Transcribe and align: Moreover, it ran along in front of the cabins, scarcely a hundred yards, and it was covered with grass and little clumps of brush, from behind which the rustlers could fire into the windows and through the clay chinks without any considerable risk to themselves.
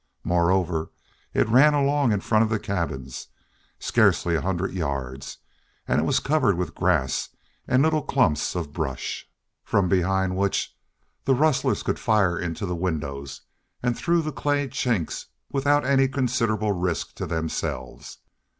Moreover, 0.23 0.89
it 1.31 1.47
ran 1.47 1.75
along 1.75 2.11
in 2.11 2.21
front 2.21 2.43
of 2.43 2.49
the 2.49 2.57
cabins, 2.57 3.27
scarcely 3.77 4.33
a 4.33 4.41
hundred 4.41 4.73
yards, 4.73 5.37
and 5.87 5.99
it 6.01 6.05
was 6.05 6.19
covered 6.19 6.57
with 6.57 6.73
grass 6.73 7.29
and 7.67 7.83
little 7.83 8.01
clumps 8.01 8.55
of 8.55 8.73
brush, 8.73 9.29
from 9.63 9.87
behind 9.87 10.35
which 10.35 10.75
the 11.25 11.35
rustlers 11.35 11.83
could 11.83 11.99
fire 11.99 12.35
into 12.39 12.65
the 12.65 12.75
windows 12.75 13.41
and 13.83 13.95
through 13.95 14.23
the 14.23 14.31
clay 14.31 14.67
chinks 14.67 15.27
without 15.51 15.85
any 15.85 16.07
considerable 16.07 16.71
risk 16.71 17.13
to 17.13 17.27
themselves. 17.27 18.17